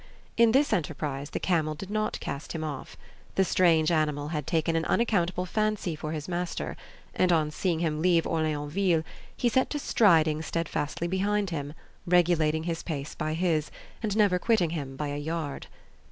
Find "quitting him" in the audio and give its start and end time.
14.39-14.95